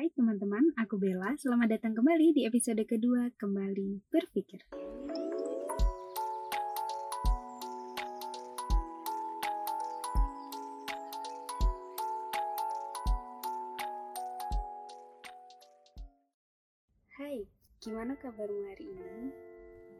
[0.00, 1.36] Hai teman-teman, aku Bella.
[1.36, 4.64] Selamat datang kembali di episode kedua Kembali Berpikir.
[17.20, 17.44] Hai,
[17.84, 19.28] gimana kabarmu hari ini?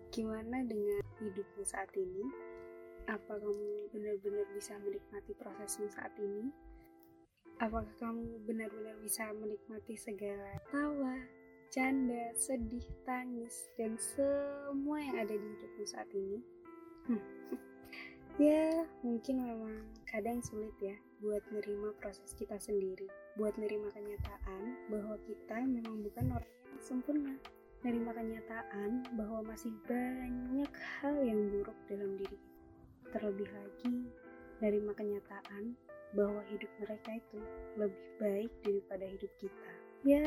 [0.08, 2.24] Gimana dengan hidupmu saat ini?
[3.04, 6.48] Apa kamu benar-benar bisa menikmati prosesmu saat ini?
[7.60, 11.12] Apakah kamu benar-benar bisa menikmati segala tawa,
[11.68, 16.40] canda, sedih, tangis, dan semua yang ada di hidupmu saat ini?
[17.04, 17.20] Hmm.
[18.48, 19.76] ya, mungkin memang
[20.08, 26.32] kadang sulit ya buat nerima proses kita sendiri, buat nerima kenyataan bahwa kita memang bukan
[26.32, 27.36] orang yang sempurna,
[27.84, 30.72] nerima kenyataan bahwa masih banyak
[31.04, 32.40] hal yang buruk dalam diri.
[33.12, 34.08] Terlebih lagi,
[34.64, 35.76] nerima kenyataan
[36.14, 37.38] bahwa hidup mereka itu
[37.78, 39.70] lebih baik daripada hidup kita.
[40.00, 40.24] Ya,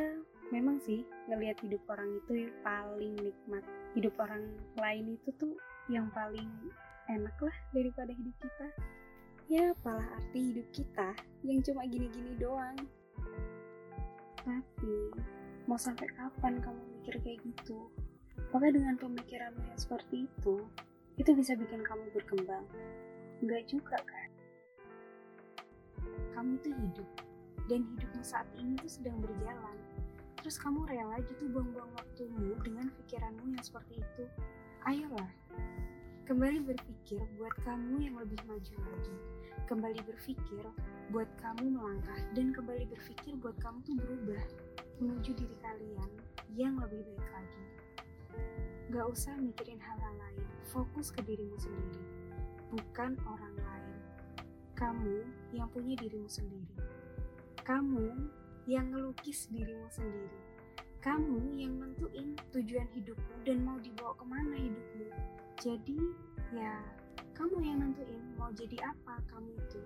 [0.54, 3.64] memang sih ngelihat hidup orang itu yang paling nikmat.
[3.98, 4.44] Hidup orang
[4.78, 5.56] lain itu tuh
[5.92, 6.50] yang paling
[7.12, 8.68] enak lah daripada hidup kita.
[9.52, 11.10] Ya, apalah arti hidup kita
[11.44, 12.80] yang cuma gini-gini doang.
[14.44, 14.96] Tapi,
[15.68, 17.92] mau sampai kapan kamu mikir kayak gitu?
[18.50, 20.56] Apakah dengan pemikiranmu yang seperti itu,
[21.20, 22.66] itu bisa bikin kamu berkembang?
[23.44, 24.30] Enggak juga kan?
[26.44, 27.10] Kamu itu hidup,
[27.72, 29.80] dan hidupmu saat ini tuh sedang berjalan.
[30.44, 34.28] Terus kamu rela gitu buang-buang waktumu dengan pikiranmu yang seperti itu?
[34.84, 35.32] Ayolah,
[36.28, 39.16] kembali berpikir buat kamu yang lebih maju lagi.
[39.72, 40.68] Kembali berpikir
[41.16, 44.44] buat kamu melangkah dan kembali berpikir buat kamu tuh berubah
[45.00, 46.12] menuju diri kalian
[46.60, 47.64] yang lebih baik lagi.
[48.92, 50.44] Gak usah mikirin hal-hal lain,
[50.76, 52.04] fokus ke dirimu sendiri,
[52.68, 53.83] bukan orang lain.
[54.84, 55.16] Kamu
[55.56, 56.76] yang punya dirimu sendiri.
[57.64, 58.04] Kamu
[58.68, 60.28] yang ngelukis dirimu sendiri.
[61.00, 65.08] Kamu yang nentuin tujuan hidupmu dan mau dibawa ke mana hidupmu.
[65.64, 65.96] Jadi,
[66.52, 66.84] ya,
[67.32, 69.80] kamu yang nentuin mau jadi apa kamu itu.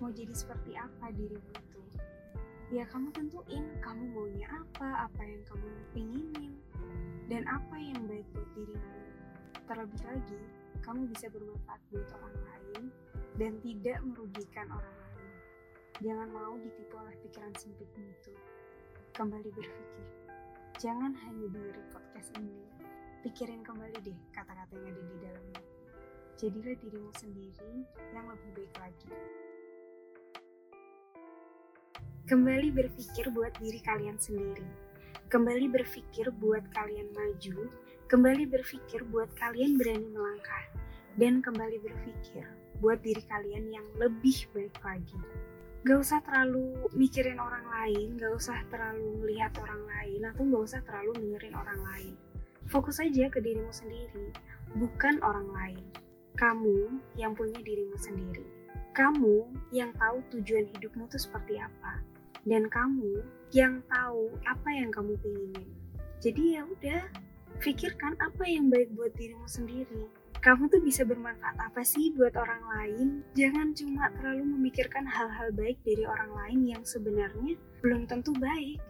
[0.00, 1.80] Mau jadi seperti apa dirimu itu.
[2.72, 6.56] Ya, kamu tentuin kamu maunya apa, apa yang kamu pinginin,
[7.28, 9.04] dan apa yang baik buat dirimu.
[9.68, 10.40] Terlebih lagi,
[10.80, 12.88] kamu bisa bermanfaat buat orang lain
[13.40, 15.32] dan tidak merugikan orang lain.
[16.04, 18.36] Jangan mau ditipu oleh pikiran sempitmu itu.
[19.16, 20.06] Kembali berpikir.
[20.76, 22.60] Jangan hanya dengerin podcast ini.
[23.24, 25.62] Pikirin kembali deh kata-kata yang ada di dalamnya.
[26.36, 27.72] Jadilah dirimu sendiri
[28.12, 29.08] yang lebih baik lagi.
[32.28, 34.68] Kembali berpikir buat diri kalian sendiri.
[35.32, 37.72] Kembali berpikir buat kalian maju.
[38.04, 40.64] Kembali berpikir buat kalian berani melangkah.
[41.16, 45.20] Dan kembali berpikir buat diri kalian yang lebih baik lagi.
[45.80, 50.80] Gak usah terlalu mikirin orang lain, gak usah terlalu melihat orang lain, atau gak usah
[50.84, 52.14] terlalu dengerin orang lain.
[52.68, 54.28] Fokus aja ke dirimu sendiri,
[54.76, 55.84] bukan orang lain.
[56.36, 58.44] Kamu yang punya dirimu sendiri.
[58.92, 62.04] Kamu yang tahu tujuan hidupmu tuh seperti apa.
[62.44, 65.68] Dan kamu yang tahu apa yang kamu pinginin.
[66.20, 67.00] Jadi ya udah,
[67.60, 70.08] pikirkan apa yang baik buat dirimu sendiri
[70.40, 73.08] kamu tuh bisa bermanfaat apa sih buat orang lain?
[73.36, 78.80] Jangan cuma terlalu memikirkan hal-hal baik dari orang lain yang sebenarnya belum tentu baik.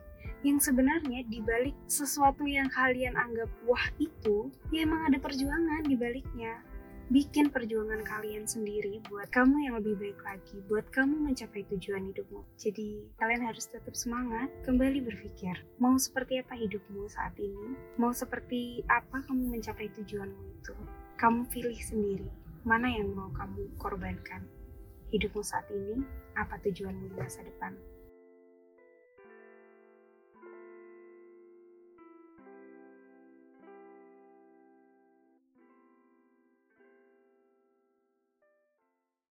[0.46, 6.62] Yang sebenarnya dibalik sesuatu yang kalian anggap wah itu, ya emang ada perjuangan di baliknya.
[7.10, 12.46] Bikin perjuangan kalian sendiri buat kamu yang lebih baik lagi, buat kamu mencapai tujuan hidupmu.
[12.54, 17.74] Jadi, kalian harus tetap semangat, kembali berpikir, mau seperti apa hidupmu saat ini?
[17.98, 20.78] Mau seperti apa kamu mencapai tujuanmu itu?
[21.20, 22.24] Kamu pilih sendiri
[22.64, 24.40] mana yang mau kamu korbankan.
[25.12, 26.00] Hidupmu saat ini,
[26.32, 27.76] apa tujuanmu di masa depan.